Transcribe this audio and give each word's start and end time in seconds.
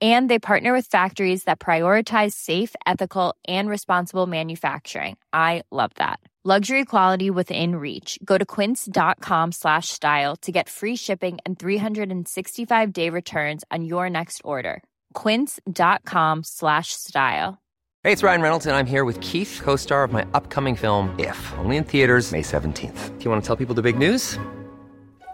and 0.00 0.30
they 0.30 0.38
partner 0.38 0.72
with 0.72 0.86
factories 0.86 1.44
that 1.44 1.58
prioritize 1.58 2.34
safe 2.34 2.76
ethical 2.86 3.34
and 3.48 3.68
responsible 3.68 4.26
manufacturing. 4.26 5.16
I 5.32 5.62
love 5.72 5.90
that. 5.96 6.20
Luxury 6.44 6.84
quality 6.84 7.30
within 7.30 7.74
reach. 7.74 8.18
Go 8.24 8.38
to 8.38 8.46
quince.com 8.46 9.52
slash 9.52 9.88
style 9.88 10.36
to 10.36 10.52
get 10.52 10.68
free 10.68 10.96
shipping 10.96 11.38
and 11.44 11.58
365 11.58 12.92
day 12.92 13.10
returns 13.10 13.64
on 13.70 13.84
your 13.84 14.08
next 14.08 14.40
order. 14.44 14.82
quince.com 15.14 16.44
slash 16.44 16.92
style. 16.92 17.58
Hey 18.04 18.12
it's 18.12 18.22
ryan 18.22 18.40
reynolds 18.40 18.64
and 18.64 18.76
i'm 18.76 18.86
here 18.86 19.04
with 19.04 19.20
keith 19.20 19.60
co-star 19.62 20.04
of 20.04 20.12
my 20.12 20.24
upcoming 20.32 20.76
film 20.76 21.14
if 21.18 21.52
only 21.58 21.76
in 21.76 21.84
theaters 21.84 22.30
may 22.32 22.42
17th 22.42 23.18
do 23.18 23.24
you 23.24 23.30
want 23.30 23.42
to 23.42 23.46
tell 23.46 23.56
people 23.56 23.74
the 23.74 23.82
big 23.82 23.98
news 23.98 24.38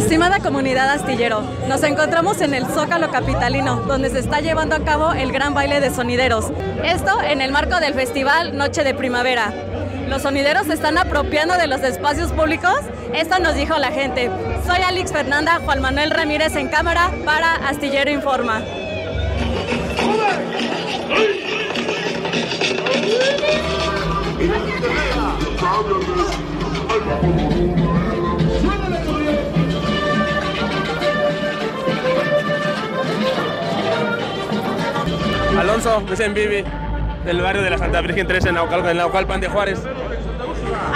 Estimada 0.00 0.40
comunidad 0.40 0.88
astillero, 0.88 1.42
nos 1.68 1.82
encontramos 1.82 2.40
en 2.40 2.54
el 2.54 2.64
Zócalo 2.64 3.10
Capitalino, 3.10 3.76
donde 3.82 4.08
se 4.08 4.18
está 4.18 4.40
llevando 4.40 4.74
a 4.74 4.82
cabo 4.82 5.12
el 5.12 5.30
gran 5.30 5.52
baile 5.52 5.78
de 5.78 5.90
sonideros. 5.90 6.46
Esto 6.82 7.20
en 7.22 7.42
el 7.42 7.52
marco 7.52 7.78
del 7.80 7.92
festival 7.92 8.56
Noche 8.56 8.82
de 8.82 8.94
Primavera. 8.94 9.52
¿Los 10.08 10.22
sonideros 10.22 10.66
se 10.68 10.72
están 10.72 10.96
apropiando 10.96 11.54
de 11.58 11.66
los 11.66 11.82
espacios 11.82 12.32
públicos? 12.32 12.80
Esto 13.14 13.38
nos 13.40 13.54
dijo 13.54 13.76
la 13.76 13.92
gente. 13.92 14.30
Soy 14.66 14.80
Alex 14.80 15.12
Fernanda, 15.12 15.60
Juan 15.64 15.82
Manuel 15.82 16.10
Ramírez 16.10 16.56
en 16.56 16.68
cámara 16.68 17.10
para 17.26 17.56
Astillero 17.68 18.10
Informa. 18.10 18.62
Alonso, 35.60 36.02
es 36.10 36.20
en 36.20 36.32
Vivi, 36.32 36.64
del 37.26 37.42
barrio 37.42 37.60
de 37.60 37.68
la 37.68 37.76
Santa 37.76 38.00
Virgen 38.00 38.26
13 38.26 38.48
en 38.48 38.54
Naucalpan, 38.54 38.92
en 38.92 38.96
Naucalpan 38.96 39.42
de 39.42 39.48
Juárez. 39.48 39.78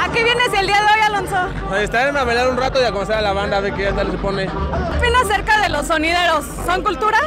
¿A 0.00 0.10
qué 0.10 0.24
vienes 0.24 0.48
el 0.58 0.66
día 0.66 0.76
de 0.76 0.84
hoy, 0.84 1.00
Alonso? 1.04 1.36
A 1.70 1.82
estar 1.82 2.16
a 2.16 2.24
bailar 2.24 2.48
un 2.48 2.56
rato 2.56 2.80
y 2.80 2.84
a 2.86 2.90
conocer 2.90 3.16
a 3.16 3.20
la 3.20 3.34
banda, 3.34 3.58
a 3.58 3.60
ver 3.60 3.74
qué 3.74 3.92
tal 3.92 4.10
se 4.10 4.16
pone. 4.16 4.46
¿Qué 4.46 4.96
opinas 4.98 5.24
acerca 5.24 5.60
de 5.60 5.68
los 5.68 5.86
sonideros? 5.86 6.46
¿Son 6.64 6.82
cultura? 6.82 7.18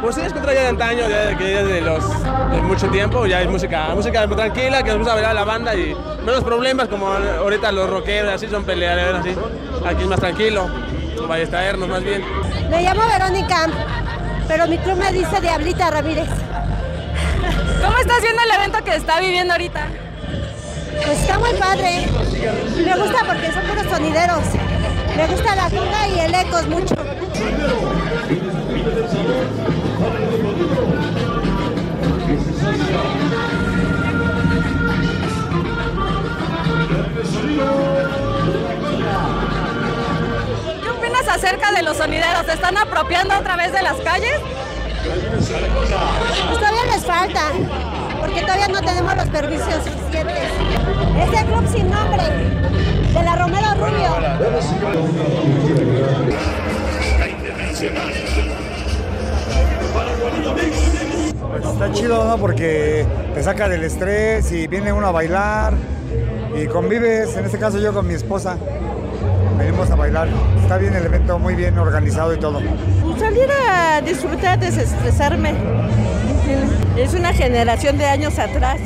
Pues 0.00 0.16
sí, 0.16 0.22
es 0.22 0.32
cultura 0.32 0.52
ya 0.52 0.62
de 0.62 0.68
antaño, 0.68 1.08
ya 1.08 1.26
de, 1.26 1.36
que 1.36 1.52
ya 1.52 1.62
de, 1.62 1.80
los, 1.80 2.24
de 2.50 2.60
mucho 2.62 2.88
tiempo, 2.88 3.24
ya 3.24 3.40
es 3.40 3.48
música, 3.48 3.94
música 3.94 4.26
tranquila, 4.26 4.82
que 4.82 4.88
nos 4.90 4.98
gusta 4.98 5.14
bailar 5.14 5.30
a 5.30 5.34
la 5.34 5.44
banda 5.44 5.76
y 5.76 5.96
menos 6.26 6.42
problemas 6.42 6.88
como 6.88 7.06
ahorita 7.06 7.70
los 7.70 7.88
rockeros, 7.88 8.32
así 8.32 8.48
son 8.48 8.64
peleadores, 8.64 9.20
así. 9.20 9.36
Aquí 9.86 10.02
es 10.02 10.08
más 10.08 10.18
tranquilo, 10.18 10.68
ballestaernos 11.28 11.88
más 11.88 12.02
bien. 12.02 12.24
Me 12.68 12.82
llamo 12.82 13.02
Verónica, 13.06 13.68
pero 14.48 14.66
mi 14.66 14.76
club 14.78 14.96
me 14.96 15.12
dice 15.12 15.40
Diablita 15.40 15.88
Ramírez. 15.92 16.43
¿Cómo 17.84 17.98
estás 17.98 18.22
viendo 18.22 18.42
el 18.42 18.50
evento 18.50 18.82
que 18.82 18.96
está 18.96 19.20
viviendo 19.20 19.52
ahorita? 19.52 19.86
Pues 21.04 21.20
está 21.20 21.38
muy 21.38 21.52
padre. 21.52 22.06
Me 22.76 22.96
gusta 22.96 23.18
porque 23.26 23.52
son 23.52 23.62
puros 23.66 23.86
sonideros. 23.90 24.44
Me 25.14 25.26
gusta 25.26 25.54
la 25.54 25.68
conga 25.68 26.08
y 26.08 26.20
el 26.20 26.34
ecos 26.34 26.66
mucho. 26.68 26.94
¿Qué 40.82 40.90
opinas 40.90 41.28
acerca 41.28 41.72
de 41.72 41.82
los 41.82 41.98
sonideros? 41.98 42.46
¿Se 42.46 42.52
están 42.54 42.78
apropiando 42.78 43.36
otra 43.36 43.56
vez 43.56 43.72
de 43.72 43.82
las 43.82 43.96
calles? 44.00 44.40
Pues 47.04 47.18
falta, 47.18 47.52
porque 48.20 48.40
todavía 48.40 48.68
no 48.68 48.80
tenemos 48.80 49.16
los 49.16 49.26
permisos 49.26 49.74
suficientes. 49.84 50.48
Este 51.18 51.44
club 51.44 51.66
sin 51.70 51.90
nombre, 51.90 52.22
de 53.12 53.22
la 53.22 53.36
Romero 53.36 53.66
Rubio. 53.74 54.08
Pues 61.50 61.64
está 61.66 61.92
chido, 61.92 62.24
¿no? 62.24 62.38
Porque 62.38 63.06
te 63.34 63.42
saca 63.42 63.68
del 63.68 63.84
estrés 63.84 64.50
y 64.52 64.66
viene 64.66 64.92
uno 64.92 65.08
a 65.08 65.12
bailar 65.12 65.74
y 66.56 66.66
convives, 66.68 67.36
en 67.36 67.44
este 67.44 67.58
caso 67.58 67.78
yo 67.78 67.92
con 67.92 68.06
mi 68.06 68.14
esposa. 68.14 68.56
Venimos 69.58 69.90
a 69.90 69.94
bailar. 69.94 70.28
Está 70.62 70.78
bien 70.78 70.94
el 70.94 71.04
evento, 71.04 71.38
muy 71.38 71.54
bien 71.54 71.78
organizado 71.78 72.32
y 72.34 72.38
todo. 72.38 72.60
Salir 73.18 73.48
a 73.70 74.00
disfrutar, 74.00 74.58
desestresarme. 74.58 75.54
Es 76.96 77.14
una 77.14 77.32
generación 77.32 77.98
de 77.98 78.06
años 78.06 78.38
atrás 78.38 78.78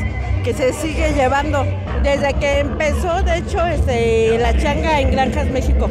que 0.45 0.55
se 0.55 0.73
sigue 0.73 1.13
llevando. 1.13 1.65
Desde 2.03 2.33
que 2.35 2.61
empezó, 2.61 3.23
de 3.23 3.39
hecho, 3.39 3.67
este, 3.67 4.39
la 4.39 4.57
changa 4.57 5.01
en 5.01 5.11
Granjas, 5.11 5.49
México. 5.49 5.89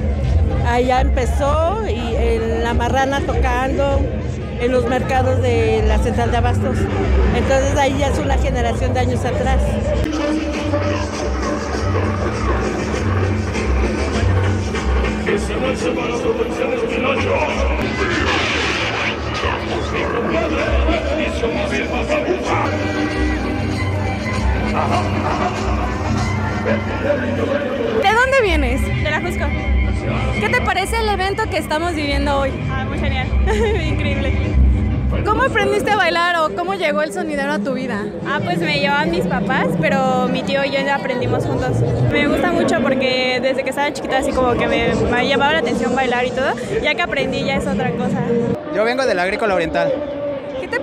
Allá 0.65 1.01
empezó 1.01 1.87
y 1.87 2.15
en 2.15 2.63
La 2.63 2.73
Marrana 2.73 3.21
tocando, 3.21 3.99
en 4.59 4.71
los 4.71 4.85
mercados 4.87 5.41
de 5.41 5.83
la 5.87 5.97
central 5.99 6.31
de 6.31 6.37
abastos. 6.37 6.77
Entonces 7.35 7.77
ahí 7.77 7.95
ya 7.99 8.07
es 8.07 8.19
una 8.19 8.37
generación 8.37 8.93
de 8.93 8.99
años 8.99 9.23
atrás. 9.23 9.61
¿De 21.37 21.43
dónde 28.11 28.41
vienes? 28.41 28.81
De 28.81 29.11
la 29.11 29.21
Jusco. 29.21 29.45
¿Qué 30.39 30.49
te 30.49 30.61
parece 30.61 30.97
el 30.99 31.09
evento 31.09 31.43
que 31.47 31.57
estamos 31.57 31.93
viviendo 31.93 32.39
hoy? 32.39 32.51
Ah, 32.71 32.85
muy 32.85 32.97
genial. 32.97 33.27
Increíble. 33.85 34.33
¿Cómo 35.23 35.43
aprendiste 35.43 35.91
a 35.91 35.95
bailar 35.95 36.37
o 36.37 36.55
cómo 36.55 36.73
llegó 36.73 37.03
el 37.03 37.13
sonidero 37.13 37.51
a 37.51 37.59
tu 37.59 37.73
vida? 37.73 38.03
Ah, 38.27 38.39
pues 38.43 38.57
me 38.57 38.79
llevaban 38.79 39.11
mis 39.11 39.27
papás, 39.27 39.67
pero 39.79 40.27
mi 40.27 40.41
tío 40.41 40.65
y 40.65 40.71
yo 40.71 40.79
aprendimos 40.91 41.45
juntos. 41.45 41.81
Me 42.11 42.27
gusta 42.27 42.51
mucho 42.51 42.81
porque 42.81 43.39
desde 43.43 43.63
que 43.63 43.69
estaba 43.69 43.93
chiquita 43.93 44.17
así 44.17 44.31
como 44.31 44.53
que 44.53 44.65
me, 44.65 44.95
me 44.95 45.27
llamaba 45.27 45.53
la 45.53 45.59
atención 45.59 45.95
bailar 45.95 46.25
y 46.25 46.31
todo. 46.31 46.51
Ya 46.81 46.95
que 46.95 47.03
aprendí 47.03 47.45
ya 47.45 47.57
es 47.57 47.67
otra 47.67 47.91
cosa. 47.91 48.21
Yo 48.75 48.83
vengo 48.83 49.05
del 49.05 49.19
Agrícola 49.19 49.53
Oriental. 49.53 50.16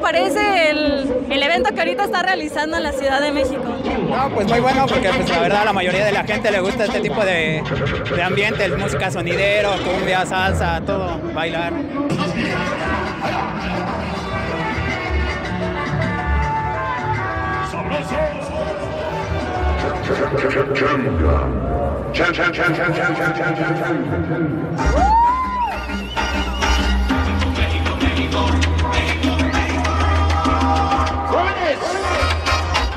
¿Qué 0.04 0.10
te 0.10 0.18
parece 0.18 0.70
el, 0.70 1.24
el, 1.30 1.42
evento 1.42 1.72
que 1.72 1.80
ahorita 1.80 2.04
está 2.04 2.22
realizando 2.22 2.76
en 2.76 2.82
la 2.82 2.92
Ciudad 2.92 3.22
de 3.22 3.32
México? 3.32 3.62
No, 4.08 4.28
pues 4.34 4.46
muy 4.46 4.60
bueno 4.60 4.84
porque 4.86 5.08
pues, 5.08 5.30
la 5.30 5.40
verdad 5.40 5.62
a 5.62 5.64
la 5.64 5.72
mayoría 5.72 6.04
de 6.04 6.12
la 6.12 6.24
gente 6.24 6.50
le 6.50 6.60
gusta 6.60 6.84
este 6.84 7.00
tipo 7.00 7.24
de, 7.24 7.62
de 8.14 8.22
ambiente, 8.22 8.68
música 8.76 9.10
sonidero, 9.10 9.70
cumbia, 9.82 10.26
salsa, 10.26 10.82
todo, 10.84 11.18
bailar. 11.32 11.72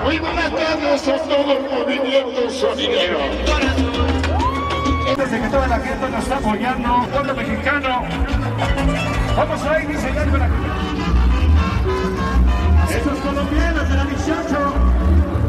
Muy 0.07 0.19
buenas 0.19 0.49
tardes, 0.55 1.05
a 1.09 1.17
todo 1.17 1.51
el 1.51 1.69
movimiento 1.69 2.49
sonidero. 2.49 3.19
Desde 5.17 5.41
que 5.41 5.49
toda 5.49 5.67
la 5.67 5.79
gente 5.79 6.09
nos 6.09 6.23
está 6.23 6.37
apoyando, 6.37 7.05
pueblo 7.11 7.35
mexicano, 7.35 8.03
vamos 9.35 9.63
a 9.63 9.81
ir 9.81 9.87
diseñando 9.89 10.37
la 10.37 10.49
Estos 12.89 13.19
colombianos 13.19 13.89
de 13.89 13.95
la 13.97 14.05
18, 14.05 14.73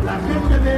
la 0.04 0.18
gente 0.26 0.58
de 0.58 0.74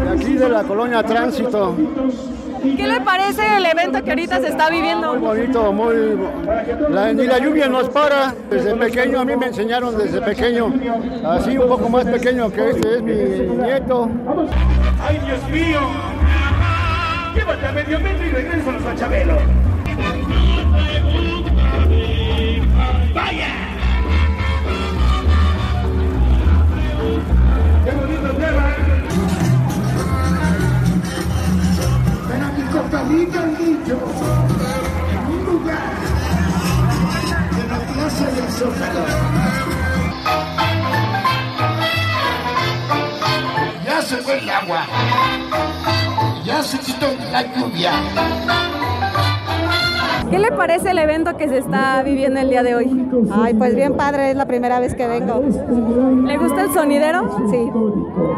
De 0.00 0.10
aquí 0.10 0.34
de 0.34 0.48
la 0.48 0.64
colonia 0.64 1.04
Tránsito. 1.04 1.76
¿Qué 2.64 2.86
le 2.86 3.00
parece 3.02 3.58
el 3.58 3.66
evento 3.66 4.02
que 4.02 4.10
ahorita 4.10 4.40
se 4.40 4.48
está 4.48 4.70
viviendo? 4.70 5.14
Muy 5.14 5.18
bonito, 5.18 5.72
muy... 5.72 6.18
La, 6.88 7.12
ni 7.12 7.26
la 7.26 7.38
lluvia 7.38 7.68
nos 7.68 7.90
para. 7.90 8.34
Desde 8.48 8.74
pequeño, 8.74 9.20
a 9.20 9.24
mí 9.24 9.36
me 9.36 9.46
enseñaron 9.46 9.98
desde 9.98 10.22
pequeño, 10.22 10.72
así 11.26 11.58
un 11.58 11.68
poco 11.68 11.90
más 11.90 12.06
pequeño 12.06 12.50
que 12.50 12.70
este 12.70 12.96
es 12.96 13.02
mi 13.02 13.12
nieto. 13.64 14.08
¡Ay, 15.06 15.20
Dios 15.26 15.48
mío! 15.50 15.80
Llévate 17.34 17.66
a 17.66 17.72
medio 17.72 18.00
metro 18.00 18.26
y 18.26 18.30
regreso 18.30 18.70
a 18.70 18.72
los 18.72 18.84
Bachabelos. 18.84 19.42
¡Vaya! 23.14 23.48
¡Qué 27.84 27.90
bonito 27.90 28.28
tema! 28.38 29.03
Niño. 32.74 33.96
Un 35.28 35.44
lugar 35.46 35.92
de 37.52 37.68
la 37.68 37.78
plaza 37.78 38.26
del 38.26 38.48
Zócalo. 38.50 39.00
Ya 43.84 44.02
se 44.02 44.16
fue 44.16 44.38
el 44.38 44.50
agua. 44.50 44.86
Ya 46.44 46.62
se 46.64 46.78
quitó 46.80 47.06
la 47.30 47.42
lluvia. 47.42 47.92
¿Qué 50.28 50.38
le 50.40 50.50
parece 50.50 50.90
el 50.90 50.98
evento 50.98 51.36
que 51.36 51.48
se 51.48 51.58
está 51.58 52.02
viviendo 52.02 52.40
el 52.40 52.50
día 52.50 52.64
de 52.64 52.74
hoy? 52.74 53.08
Ay, 53.32 53.54
pues 53.54 53.76
bien 53.76 53.96
padre, 53.96 54.30
es 54.30 54.36
la 54.36 54.46
primera 54.46 54.80
vez 54.80 54.96
que 54.96 55.06
vengo. 55.06 55.44
¿Le 56.26 56.36
gusta 56.38 56.62
el 56.62 56.72
sonidero? 56.72 57.38
Sí. 57.50 57.70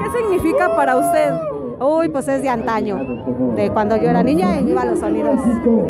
¿Qué 0.03 0.19
significa 0.19 0.77
para 0.77 0.97
usted? 0.97 1.33
Uy, 1.79 2.09
pues 2.09 2.27
es 2.29 2.43
de 2.43 2.49
antaño, 2.49 2.99
de 3.55 3.71
cuando 3.71 3.97
yo 3.97 4.09
era 4.09 4.23
niña 4.23 4.61
y 4.61 4.71
iba 4.71 4.83
a 4.83 4.87
los 4.87 4.99
sonidos. 5.01 5.39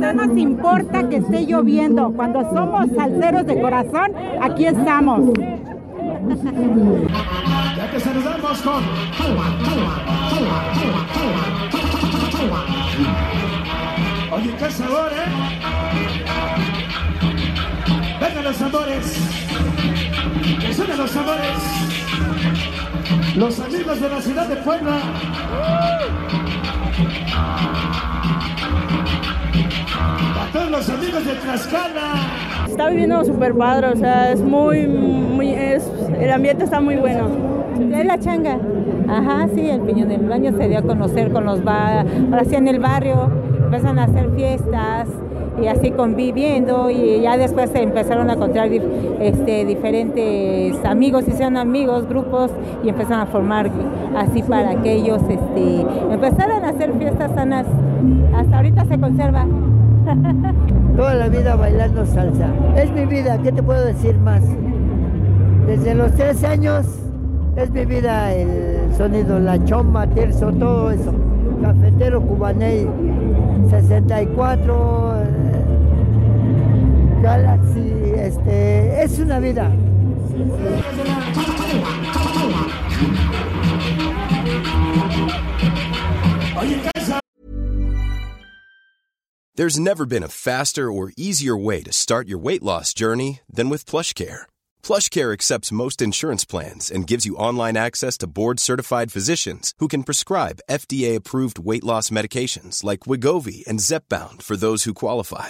No 0.01 0.13
nos 0.13 0.37
importa 0.37 1.07
que 1.07 1.17
esté 1.17 1.45
lloviendo, 1.45 2.11
cuando 2.13 2.41
somos 2.51 2.87
salseros 2.95 3.45
de 3.45 3.61
corazón, 3.61 4.11
aquí 4.41 4.65
estamos. 4.65 5.31
Ya 7.77 7.91
que 7.91 7.99
saludamos 7.99 8.61
con 8.61 8.83
Oye, 14.29 14.53
qué 14.59 14.71
sabor, 14.71 15.11
¿eh? 15.13 15.29
Vengan 18.19 18.43
los 18.43 18.55
sabores. 18.57 19.19
Que 20.59 20.73
suenen 20.73 20.97
los 20.97 21.11
sabores. 21.11 22.76
Los 23.37 23.59
amigos 23.59 24.01
de 24.01 24.09
la 24.09 24.19
ciudad 24.19 24.47
de 24.47 24.55
Puebla. 24.55 24.97
A 30.41 30.51
todos 30.51 30.71
los 30.71 30.89
amigos 30.89 31.23
de 31.23 31.33
Tlaxcala. 31.33 32.13
Está 32.67 32.89
viviendo 32.89 33.23
súper 33.23 33.53
padre, 33.53 33.89
o 33.89 33.95
sea, 33.95 34.31
es 34.31 34.41
muy, 34.41 34.87
muy, 34.87 35.51
es, 35.53 35.87
el 36.19 36.31
ambiente 36.31 36.63
está 36.63 36.81
muy 36.81 36.95
bueno. 36.95 37.29
Es 37.93 38.05
la 38.07 38.17
changa. 38.17 38.57
Ajá, 39.07 39.47
sí, 39.53 39.69
el 39.69 39.81
Piñón 39.81 40.09
del 40.09 40.27
Baño 40.27 40.57
se 40.57 40.67
dio 40.67 40.79
a 40.79 40.81
conocer 40.81 41.31
con 41.31 41.45
los 41.45 41.63
ba 41.63 42.01
ahora 42.01 42.43
sí 42.43 42.55
en 42.55 42.67
el 42.67 42.79
barrio, 42.79 43.31
empezaron 43.65 43.99
a 43.99 44.05
hacer 44.05 44.31
fiestas 44.35 45.09
y 45.61 45.67
así 45.67 45.91
conviviendo 45.91 46.89
y 46.89 47.21
ya 47.21 47.37
después 47.37 47.69
se 47.69 47.81
empezaron 47.81 48.29
a 48.29 48.33
encontrar 48.33 48.69
este, 48.71 49.65
diferentes 49.65 50.83
amigos, 50.85 51.27
hicieron 51.27 51.57
amigos, 51.57 52.07
grupos 52.07 52.51
y 52.83 52.89
empezaron 52.89 53.21
a 53.21 53.25
formar 53.25 53.69
así 54.15 54.43
para 54.43 54.81
que 54.81 54.93
ellos 54.93 55.21
este, 55.29 55.81
empezaran 56.11 56.63
a 56.63 56.69
hacer 56.69 56.93
fiestas 56.93 57.31
sanas. 57.33 57.65
Hasta 58.35 58.57
ahorita 58.57 58.85
se 58.85 58.99
conserva. 58.99 59.45
Toda 60.95 61.15
la 61.15 61.27
vida 61.27 61.55
bailando 61.55 62.05
salsa. 62.05 62.47
Es 62.75 62.91
mi 62.91 63.05
vida, 63.05 63.37
¿qué 63.41 63.51
te 63.51 63.61
puedo 63.61 63.83
decir 63.83 64.17
más? 64.19 64.41
Desde 65.65 65.95
los 65.95 66.11
tres 66.13 66.43
años 66.43 66.85
es 67.55 67.71
mi 67.71 67.85
vida 67.85 68.33
el 68.33 68.93
sonido, 68.95 69.39
la 69.39 69.63
chomba, 69.65 70.07
terzo, 70.07 70.51
todo 70.53 70.91
eso. 70.91 71.13
Cafetero 71.61 72.21
Cubaney, 72.21 72.87
64, 73.69 75.13
es 79.07 79.19
una 79.19 79.39
vida. 79.39 79.71
There's 89.55 89.79
never 89.79 90.05
been 90.05 90.23
a 90.23 90.27
faster 90.27 90.91
or 90.91 91.11
easier 91.17 91.57
way 91.57 91.81
to 91.83 91.91
start 91.91 92.27
your 92.27 92.37
weight 92.37 92.61
loss 92.61 92.93
journey 92.93 93.39
than 93.49 93.69
with 93.69 93.85
PlushCare. 93.85 94.43
PlushCare 94.83 95.33
accepts 95.33 95.71
most 95.71 96.01
insurance 96.01 96.45
plans 96.45 96.91
and 96.91 97.07
gives 97.07 97.25
you 97.25 97.35
online 97.35 97.75
access 97.77 98.17
to 98.19 98.27
board-certified 98.27 99.11
physicians 99.11 99.73
who 99.79 99.87
can 99.87 100.03
prescribe 100.03 100.59
FDA-approved 100.69 101.57
weight 101.59 101.83
loss 101.83 102.11
medications 102.11 102.83
like 102.83 103.07
Wigovi 103.07 103.65
and 103.67 103.79
Zepbound 103.79 104.43
for 104.43 104.57
those 104.57 104.83
who 104.83 104.93
qualify. 104.93 105.49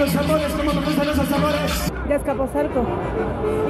Los 0.00 0.10
sabores, 0.12 0.52
como 0.52 0.72
me 0.72 0.86
gustan 0.86 1.08
esos 1.10 1.28
sabores. 1.28 1.92
De 2.08 2.14
Escaposalco. 2.14 2.84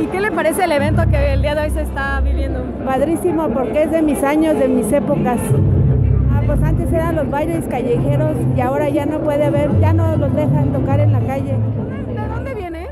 ¿Y 0.00 0.06
qué 0.06 0.20
le 0.20 0.30
parece 0.30 0.62
el 0.62 0.70
evento 0.70 1.02
que 1.10 1.32
el 1.32 1.42
día 1.42 1.56
de 1.56 1.62
hoy 1.62 1.70
se 1.70 1.82
está 1.82 2.20
viviendo? 2.20 2.62
Padrísimo 2.84 3.48
porque 3.48 3.82
es 3.82 3.90
de 3.90 4.00
mis 4.00 4.22
años, 4.22 4.56
de 4.56 4.68
mis 4.68 4.92
épocas. 4.92 5.40
Ah, 6.32 6.40
pues 6.46 6.62
antes 6.62 6.92
eran 6.92 7.16
los 7.16 7.28
bailes 7.28 7.66
callejeros 7.66 8.36
y 8.56 8.60
ahora 8.60 8.88
ya 8.90 9.06
no 9.06 9.18
puede 9.18 9.46
haber, 9.46 9.76
ya 9.80 9.92
no 9.92 10.16
los 10.16 10.32
dejan 10.34 10.72
tocar 10.72 11.00
en 11.00 11.12
la 11.12 11.20
calle. 11.20 11.56
¿De 12.06 12.28
dónde 12.28 12.54
viene? 12.54 12.88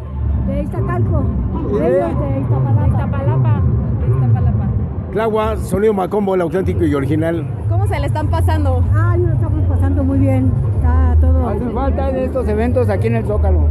De 0.49 0.63
Iztacalco. 0.65 1.25
¿Y 1.71 1.79
de? 1.79 1.99
Iztapalapa. 2.41 2.87
Iztapalapa. 2.89 3.63
Iztapalapa. 4.09 4.67
Clagua, 5.13 5.57
sonido 5.59 5.95
macombo, 5.95 6.35
el 6.35 6.41
auténtico 6.41 6.85
y 6.85 6.93
original. 6.93 7.47
¿Cómo 7.89 7.97
se 7.97 8.01
le 8.03 8.07
están 8.09 8.29
pasando? 8.29 8.85
Ah, 8.95 9.17
lo 9.17 9.33
estamos 9.33 9.65
pasando 9.67 10.05
muy 10.05 10.19
bien. 10.19 10.53
Está 10.77 11.17
todo. 11.23 11.49
Hacen 11.49 11.73
falta 11.73 12.13
de 12.13 12.25
estos 12.27 12.47
eventos 12.47 12.91
aquí 12.91 13.07
en 13.07 13.17
el 13.17 13.25
Zócalo. 13.25 13.67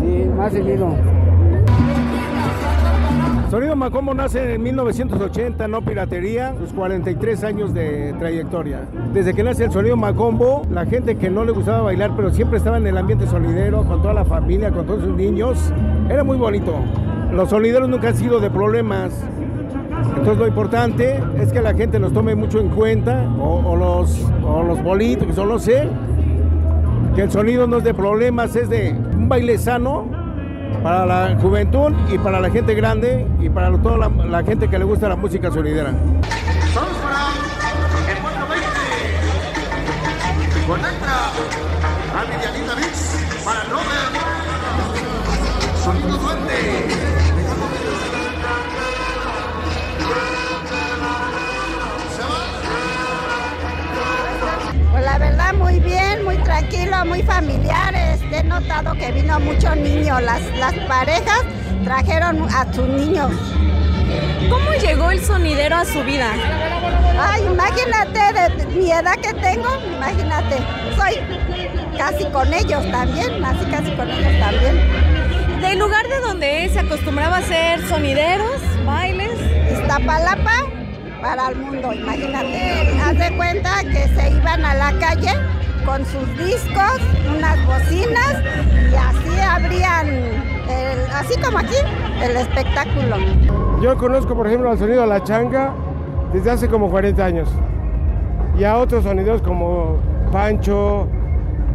Sí, 0.00 0.28
más 0.36 0.52
seguido. 0.52 0.88
Sonido 3.52 3.76
Macombo 3.76 4.14
nace 4.14 4.54
en 4.54 4.62
1980, 4.64 5.68
no 5.68 5.82
piratería, 5.82 6.54
sus 6.58 6.72
43 6.72 7.44
años 7.44 7.72
de 7.72 8.16
trayectoria. 8.18 8.80
Desde 9.14 9.32
que 9.32 9.44
nace 9.44 9.66
el 9.66 9.70
Sonido 9.70 9.96
Macombo, 9.96 10.62
la 10.68 10.84
gente 10.84 11.14
que 11.14 11.30
no 11.30 11.44
le 11.44 11.52
gustaba 11.52 11.82
bailar, 11.82 12.14
pero 12.16 12.30
siempre 12.30 12.58
estaba 12.58 12.78
en 12.78 12.86
el 12.88 12.98
ambiente 12.98 13.28
sonidero, 13.28 13.84
con 13.84 14.02
toda 14.02 14.12
la 14.12 14.24
familia, 14.24 14.72
con 14.72 14.86
todos 14.86 15.04
sus 15.04 15.16
niños, 15.16 15.72
era 16.10 16.24
muy 16.24 16.36
bonito. 16.36 16.74
Los 17.32 17.50
sonideros 17.50 17.88
nunca 17.88 18.08
han 18.08 18.16
sido 18.16 18.40
de 18.40 18.50
problemas. 18.50 19.14
Entonces 20.18 20.38
lo 20.38 20.48
importante 20.48 21.22
es 21.40 21.52
que 21.52 21.62
la 21.62 21.72
gente 21.74 22.00
nos 22.00 22.12
tome 22.12 22.34
mucho 22.34 22.58
en 22.58 22.70
cuenta, 22.70 23.24
o, 23.40 23.76
los, 23.76 24.26
o 24.44 24.64
los 24.64 24.82
bolitos, 24.82 25.28
que 25.28 25.44
no 25.44 25.58
sé, 25.60 25.88
que 27.14 27.22
el 27.22 27.30
sonido 27.30 27.68
no 27.68 27.78
es 27.78 27.84
de 27.84 27.94
problemas, 27.94 28.56
es 28.56 28.68
de 28.68 28.90
un 28.90 29.28
baile 29.28 29.56
sano 29.58 30.06
para 30.82 31.06
la 31.06 31.38
juventud 31.40 31.92
y 32.12 32.18
para 32.18 32.40
la 32.40 32.50
gente 32.50 32.74
grande 32.74 33.26
y 33.40 33.48
para 33.48 33.70
toda 33.78 34.10
la, 34.10 34.42
gente 34.42 34.68
que 34.68 34.78
le 34.78 34.84
gusta 34.84 35.08
la 35.08 35.16
música 35.16 35.52
sonidera. 35.52 35.94
para 43.44 43.62
Pues 45.84 46.02
la 46.02 47.07
muy 55.52 55.80
bien, 55.80 56.24
muy 56.24 56.36
tranquilo, 56.38 57.04
muy 57.04 57.22
familiares. 57.22 58.20
He 58.32 58.42
notado 58.44 58.92
que 58.94 59.12
vino 59.12 59.38
mucho 59.40 59.74
niño. 59.74 60.20
Las, 60.20 60.42
las 60.58 60.74
parejas 60.86 61.42
trajeron 61.84 62.42
a 62.52 62.72
sus 62.72 62.88
niños. 62.88 63.30
¿Cómo 64.48 64.72
llegó 64.80 65.10
el 65.10 65.24
sonidero 65.24 65.76
a 65.76 65.84
su 65.84 66.02
vida? 66.04 66.32
Ay, 67.20 67.42
imagínate 67.44 68.20
de 68.32 68.66
mi 68.76 68.90
edad 68.90 69.16
que 69.16 69.34
tengo, 69.34 69.68
imagínate. 69.96 70.56
Soy 70.96 71.16
casi 71.96 72.24
con 72.26 72.52
ellos 72.52 72.90
también, 72.90 73.40
nací 73.40 73.64
casi 73.70 73.90
con 73.92 74.10
ellos 74.10 74.38
también. 74.38 75.60
¿Del 75.60 75.78
lugar 75.78 76.06
de 76.08 76.20
donde 76.20 76.70
se 76.72 76.78
acostumbraba 76.78 77.36
a 77.36 77.40
hacer 77.40 77.86
sonideros, 77.88 78.60
bailes? 78.86 79.38
Iztapalapa 79.72 80.67
para 81.20 81.48
el 81.48 81.56
mundo, 81.56 81.92
imagínate. 81.92 83.00
Haz 83.02 83.18
de 83.18 83.36
cuenta 83.36 83.82
que 83.82 84.08
se 84.08 84.30
iban 84.30 84.64
a 84.64 84.74
la 84.74 84.98
calle 84.98 85.32
con 85.84 86.04
sus 86.04 86.28
discos, 86.38 87.00
unas 87.36 87.66
bocinas 87.66 88.42
y 88.90 88.94
así 88.94 89.40
abrían, 89.40 90.06
así 91.14 91.40
como 91.40 91.58
aquí, 91.58 91.76
el 92.22 92.36
espectáculo. 92.36 93.16
Yo 93.82 93.96
conozco, 93.96 94.34
por 94.34 94.46
ejemplo, 94.46 94.72
el 94.72 94.78
sonido 94.78 95.02
de 95.02 95.06
la 95.06 95.22
changa 95.22 95.72
desde 96.32 96.50
hace 96.50 96.68
como 96.68 96.90
40 96.90 97.24
años 97.24 97.48
y 98.58 98.64
a 98.64 98.76
otros 98.76 99.04
sonidos 99.04 99.40
como 99.40 99.98
Pancho, 100.32 101.06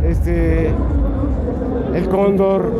este, 0.04 0.72
el 1.94 2.10
Cóndor, 2.10 2.72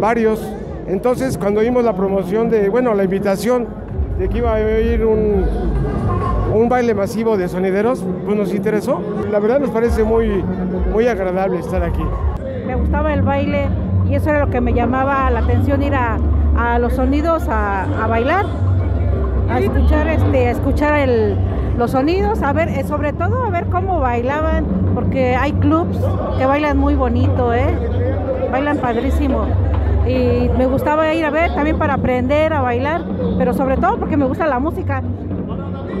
varios. 0.00 0.40
Entonces, 0.88 1.38
cuando 1.38 1.60
vimos 1.60 1.84
la 1.84 1.94
promoción 1.94 2.50
de, 2.50 2.68
bueno, 2.68 2.92
la 2.94 3.04
invitación 3.04 3.68
de 4.20 4.28
que 4.28 4.36
iba 4.36 4.54
a 4.54 4.60
ir 4.60 5.02
un, 5.06 5.46
un 6.54 6.68
baile 6.68 6.94
masivo 6.94 7.38
de 7.38 7.48
sonideros, 7.48 8.04
pues 8.26 8.36
nos 8.36 8.52
interesó. 8.54 9.00
La 9.30 9.38
verdad 9.38 9.60
nos 9.60 9.70
parece 9.70 10.04
muy, 10.04 10.44
muy 10.92 11.08
agradable 11.08 11.58
estar 11.58 11.82
aquí. 11.82 12.04
Me 12.66 12.74
gustaba 12.74 13.14
el 13.14 13.22
baile 13.22 13.68
y 14.10 14.14
eso 14.14 14.28
era 14.28 14.40
lo 14.40 14.50
que 14.50 14.60
me 14.60 14.74
llamaba 14.74 15.30
la 15.30 15.40
atención, 15.40 15.82
ir 15.82 15.94
a, 15.94 16.18
los 16.78 16.92
sonidos 16.92 17.48
a, 17.48 18.04
a, 18.04 18.06
bailar, 18.08 18.44
a 19.48 19.58
escuchar, 19.58 20.06
este, 20.08 20.48
a 20.48 20.50
escuchar 20.50 20.98
el, 21.08 21.36
los 21.78 21.92
sonidos, 21.92 22.42
a 22.42 22.52
ver, 22.52 22.68
eh, 22.68 22.84
sobre 22.84 23.14
todo 23.14 23.42
a 23.42 23.48
ver 23.48 23.66
cómo 23.66 24.00
bailaban, 24.00 24.66
porque 24.94 25.34
hay 25.34 25.52
clubs 25.54 25.98
que 26.36 26.44
bailan 26.44 26.76
muy 26.76 26.94
bonito, 26.94 27.54
¿eh? 27.54 27.74
Bailan 28.52 28.76
padrísimo. 28.76 29.46
Y 30.10 30.48
me 30.56 30.66
gustaba 30.66 31.12
ir 31.14 31.24
a 31.24 31.30
ver 31.30 31.54
también 31.54 31.78
para 31.78 31.94
aprender 31.94 32.52
a 32.52 32.60
bailar, 32.60 33.02
pero 33.38 33.52
sobre 33.54 33.76
todo 33.76 33.98
porque 33.98 34.16
me 34.16 34.26
gusta 34.26 34.46
la 34.46 34.58
música. 34.58 35.02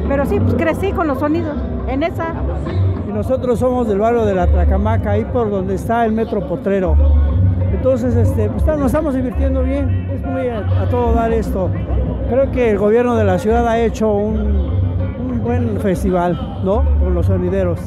Pero 0.08 0.26
sí, 0.26 0.40
pues 0.40 0.54
crecí 0.54 0.92
con 0.92 1.06
los 1.06 1.18
sonidos, 1.18 1.56
en 1.88 2.02
esa. 2.02 2.34
Y 3.08 3.12
nosotros 3.12 3.58
somos 3.58 3.88
del 3.88 3.98
barrio 3.98 4.24
de 4.24 4.34
la 4.34 4.46
Tracamaca, 4.46 5.12
ahí 5.12 5.24
por 5.24 5.50
donde 5.50 5.74
está 5.74 6.04
el 6.04 6.12
Metro 6.12 6.46
Potrero. 6.48 6.96
Entonces, 7.72 8.16
este, 8.16 8.48
pues, 8.50 8.66
nos 8.66 8.86
estamos 8.86 9.14
divirtiendo 9.14 9.62
bien, 9.62 10.10
es 10.12 10.26
muy 10.26 10.48
a, 10.48 10.58
a 10.58 10.88
todo 10.88 11.14
dar 11.14 11.32
esto. 11.32 11.70
Creo 12.28 12.50
que 12.50 12.70
el 12.70 12.78
gobierno 12.78 13.16
de 13.16 13.24
la 13.24 13.38
ciudad 13.38 13.66
ha 13.66 13.78
hecho 13.78 14.12
un, 14.12 14.70
buen 15.42 15.80
festival, 15.80 16.38
¿no? 16.64 16.84
Con 17.00 17.14
los 17.14 17.26
sonideros. 17.26 17.80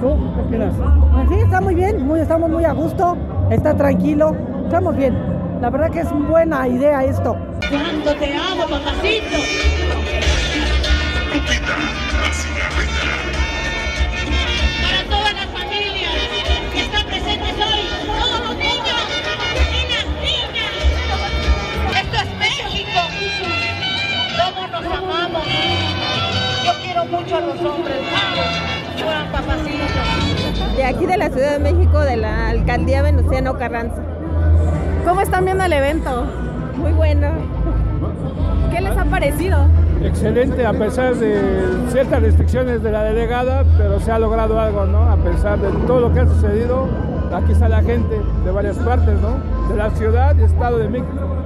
¿Tú 0.00 0.16
qué 0.34 0.40
opinas? 0.42 0.74
Pues 1.14 1.28
sí, 1.28 1.34
está 1.36 1.60
muy 1.60 1.74
bien, 1.74 2.06
muy, 2.06 2.20
estamos 2.20 2.50
muy 2.50 2.64
a 2.64 2.72
gusto, 2.72 3.16
está 3.50 3.74
tranquilo, 3.74 4.34
estamos 4.64 4.96
bien. 4.96 5.35
La 5.60 5.70
verdad 5.70 5.90
que 5.90 6.00
es 6.00 6.12
buena 6.12 6.68
idea 6.68 7.04
esto. 7.04 7.36
Cuando 7.70 8.14
te 8.14 8.34
amo, 8.36 8.66
papacito. 8.68 9.36
Para 14.82 15.02
todas 15.08 15.34
las 15.34 15.46
familias 15.46 16.12
que 16.72 16.80
están 16.80 17.06
presentes 17.06 17.54
hoy, 17.54 17.88
todos 18.06 18.40
los 18.40 18.56
niños, 18.56 19.02
niñas, 19.72 20.06
niñas. 20.22 20.72
Esto 22.02 22.16
es 22.16 22.30
México. 22.38 23.00
Todos 24.36 24.70
nos 24.70 24.98
amamos 24.98 25.46
mucho 27.10 27.36
a 27.36 27.40
los 27.40 27.60
hombres, 27.60 27.96
Juan 29.02 29.32
papacito. 29.32 30.76
De 30.76 30.84
aquí 30.84 31.06
de 31.06 31.16
la 31.16 31.30
Ciudad 31.30 31.52
de 31.52 31.58
México, 31.58 32.00
de 32.00 32.16
la 32.16 32.48
alcaldía 32.48 33.02
Venustiano 33.02 33.56
Carranza. 33.58 34.15
¿Cómo 35.06 35.20
están 35.20 35.44
viendo 35.44 35.62
el 35.62 35.72
evento? 35.72 36.26
Muy 36.78 36.90
bueno. 36.92 37.28
¿Qué 38.72 38.80
les 38.80 38.98
ha 38.98 39.04
parecido? 39.04 39.68
Excelente, 40.02 40.66
a 40.66 40.72
pesar 40.72 41.14
de 41.14 41.40
ciertas 41.90 42.20
restricciones 42.22 42.82
de 42.82 42.90
la 42.90 43.04
delegada, 43.04 43.64
pero 43.78 44.00
se 44.00 44.10
ha 44.10 44.18
logrado 44.18 44.58
algo, 44.58 44.84
¿no? 44.84 45.04
A 45.04 45.16
pesar 45.16 45.60
de 45.60 45.70
todo 45.86 46.00
lo 46.00 46.12
que 46.12 46.20
ha 46.20 46.26
sucedido, 46.26 46.88
aquí 47.32 47.52
está 47.52 47.68
la 47.68 47.82
gente 47.82 48.20
de 48.44 48.50
varias 48.50 48.78
partes, 48.78 49.14
¿no? 49.20 49.68
De 49.68 49.76
la 49.76 49.90
ciudad 49.90 50.34
y 50.40 50.42
estado 50.42 50.78
de 50.78 50.88
México. 50.88 51.36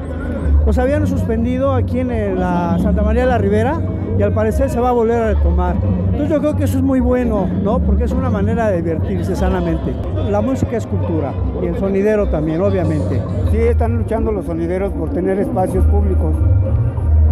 Pues 0.65 0.79
habían 0.79 1.07
suspendido 1.07 1.75
aquí 1.75 2.01
en 2.01 2.41
la 2.41 2.79
Santa 2.81 3.03
María 3.03 3.25
de 3.25 3.29
la 3.29 3.39
Ribera 3.39 3.79
y 4.21 4.23
al 4.23 4.33
parecer 4.35 4.69
se 4.69 4.79
va 4.79 4.91
a 4.91 4.93
volver 4.93 5.23
a 5.23 5.27
retomar. 5.29 5.77
Entonces 5.77 6.29
yo 6.29 6.41
creo 6.41 6.55
que 6.55 6.65
eso 6.65 6.77
es 6.77 6.85
muy 6.85 7.01
bueno, 7.01 7.49
¿no? 7.65 7.79
Porque 7.79 8.05
es 8.05 8.13
una 8.13 8.29
manera 8.29 8.69
de 8.69 8.83
divertirse 8.83 9.35
sanamente. 9.35 9.95
La 10.31 10.43
música 10.43 10.77
es 10.77 10.87
cultura 10.87 11.33
y 11.63 11.65
el 11.69 11.79
sonidero 11.79 12.29
también, 12.29 12.61
obviamente. 12.61 13.19
Sí, 13.51 13.57
están 13.57 13.97
luchando 13.97 14.31
los 14.31 14.45
sonideros 14.45 14.93
por 14.93 15.09
tener 15.09 15.39
espacios 15.39 15.87
públicos. 15.87 16.35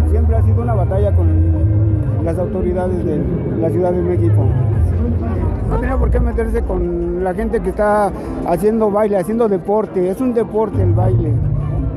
Siempre 0.09 0.35
ha 0.35 0.41
sido 0.41 0.63
una 0.63 0.73
batalla 0.73 1.11
con 1.11 1.27
las 2.25 2.39
autoridades 2.39 3.05
de 3.05 3.21
la 3.61 3.69
Ciudad 3.69 3.91
de 3.91 4.01
México. 4.01 4.47
No 5.69 5.77
tiene 5.77 5.95
por 5.95 6.09
qué 6.09 6.19
meterse 6.19 6.63
con 6.63 7.23
la 7.23 7.35
gente 7.35 7.59
que 7.59 7.69
está 7.69 8.11
haciendo 8.47 8.89
baile, 8.89 9.17
haciendo 9.17 9.47
deporte. 9.47 10.09
Es 10.09 10.19
un 10.21 10.33
deporte 10.33 10.81
el 10.81 10.93
baile. 10.93 11.33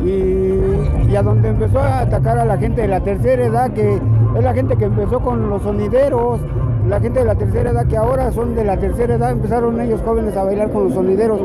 Y, 0.04 1.10
y 1.10 1.16
a 1.16 1.22
donde 1.22 1.48
empezó 1.48 1.78
a 1.78 2.00
atacar 2.00 2.36
a 2.36 2.44
la 2.44 2.58
gente 2.58 2.82
de 2.82 2.88
la 2.88 3.00
tercera 3.00 3.46
edad 3.46 3.70
que 3.70 3.98
es 4.36 4.42
la 4.42 4.54
gente 4.54 4.76
que 4.76 4.86
empezó 4.86 5.20
con 5.20 5.50
los 5.50 5.62
sonideros, 5.62 6.40
la 6.88 7.00
gente 7.00 7.20
de 7.20 7.26
la 7.26 7.34
tercera 7.34 7.70
edad 7.70 7.86
que 7.86 7.96
ahora 7.96 8.32
son 8.32 8.54
de 8.54 8.64
la 8.64 8.76
tercera 8.76 9.14
edad, 9.14 9.30
empezaron 9.30 9.80
ellos 9.80 10.00
jóvenes 10.04 10.36
a 10.36 10.44
bailar 10.44 10.70
con 10.70 10.84
los 10.84 10.94
sonideros 10.94 11.40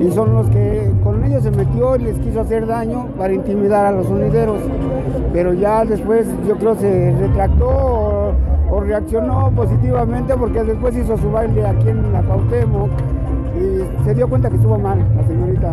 y 0.00 0.10
son 0.10 0.34
los 0.34 0.48
que 0.50 0.90
con 1.02 1.24
ellos 1.24 1.42
se 1.44 1.50
metió 1.50 1.96
y 1.96 2.00
les 2.00 2.18
quiso 2.18 2.40
hacer 2.40 2.66
daño 2.66 3.06
para 3.16 3.32
intimidar 3.32 3.86
a 3.86 3.92
los 3.92 4.06
sonideros. 4.06 4.58
Pero 5.32 5.52
ya 5.54 5.84
después 5.84 6.26
yo 6.46 6.56
creo 6.56 6.74
se 6.74 7.14
retractó 7.18 8.34
o, 8.70 8.80
reaccionó 8.80 9.50
positivamente 9.54 10.34
porque 10.34 10.62
después 10.64 10.96
hizo 10.96 11.16
su 11.16 11.30
baile 11.30 11.64
aquí 11.64 11.88
en 11.88 12.12
la 12.12 12.20
Cuauhtémoc 12.22 12.90
y 13.56 14.04
se 14.04 14.14
dio 14.14 14.28
cuenta 14.28 14.50
que 14.50 14.56
estuvo 14.56 14.76
mal 14.78 14.98
la 15.16 15.24
señorita. 15.24 15.72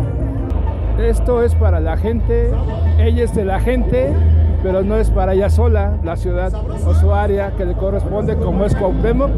Esto 0.98 1.42
es 1.42 1.54
para 1.56 1.80
la 1.80 1.96
gente, 1.96 2.50
ella 2.98 3.24
es 3.24 3.34
de 3.34 3.44
la 3.44 3.58
gente 3.58 4.14
pero 4.62 4.82
no 4.82 4.96
es 4.96 5.10
para 5.10 5.34
ella 5.34 5.50
sola, 5.50 5.98
la 6.04 6.16
ciudad 6.16 6.52
o 6.86 6.94
su 6.94 7.12
área 7.12 7.50
que 7.56 7.64
le 7.64 7.74
corresponde, 7.74 8.36
como 8.36 8.64
es 8.64 8.74
Cuauhtémoc, 8.76 9.30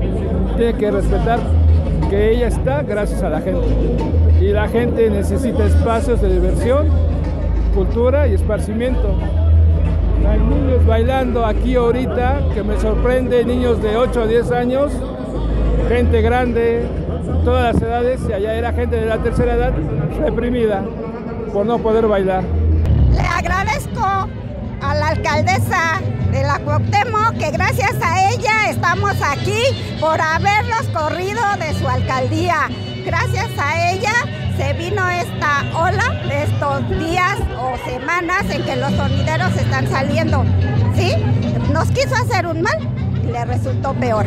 tiene 0.57 0.75
que 0.75 0.91
respetar 0.91 1.41
que 2.11 2.33
ella 2.33 2.49
está 2.49 2.83
gracias 2.83 3.23
a 3.23 3.31
la 3.31 3.41
gente. 3.41 3.67
Y 4.41 4.49
la 4.49 4.69
gente 4.69 5.09
necesita 5.11 5.65
espacios 5.65 6.21
de 6.21 6.33
diversión, 6.35 6.89
cultura 7.75 8.29
y 8.29 8.35
esparcimiento. 8.35 9.15
Hay 10.29 10.39
niños 10.39 10.87
bailando 10.87 11.45
aquí 11.45 11.77
ahorita 11.77 12.41
que 12.55 12.63
me 12.63 12.79
sorprende, 12.79 13.45
niños 13.45 13.83
de 13.83 13.97
8 13.97 14.23
a 14.23 14.27
10 14.27 14.53
años, 14.53 14.93
gente 15.89 16.23
grande, 16.23 16.83
todas 17.45 17.75
las 17.75 17.83
edades, 17.83 18.21
y 18.29 18.33
allá 18.33 18.55
era 18.55 18.73
gente 18.73 18.97
de 18.97 19.07
la 19.07 19.19
tercera 19.19 19.55
edad 19.55 19.73
reprimida 20.21 20.83
por 21.53 21.67
no 21.67 21.79
poder 21.79 22.07
bailar. 22.07 22.43
Alcaldesa 25.15 26.01
de 26.33 26.43
la 26.43 26.59
Cuauhtémoc, 26.59 27.39
que 27.39 27.51
gracias 27.53 27.95
a 28.03 28.31
ella 28.31 28.71
estamos 28.71 29.15
aquí 29.23 29.61
por 30.01 30.21
haberlos 30.21 30.83
corrido 30.93 31.41
de 31.59 31.73
su 31.79 31.89
alcaldía. 31.89 32.69
Gracias 33.05 33.49
a 33.57 33.93
ella 33.93 34.13
se 34.57 34.73
vino 34.73 35.09
esta 35.09 35.63
ola 35.77 36.21
de 36.29 36.43
estos 36.45 36.89
días 36.99 37.39
o 37.61 37.77
semanas 37.89 38.43
en 38.51 38.65
que 38.65 38.77
los 38.77 38.93
sonideros 38.95 39.57
están 39.57 39.89
saliendo, 39.89 40.45
¿sí? 40.97 41.13
Nos 41.73 41.89
quiso 41.91 42.15
hacer 42.17 42.47
un 42.47 42.63
mal 42.63 42.79
y 43.23 43.31
le 43.31 43.45
resultó 43.45 43.95
peor. 43.95 44.27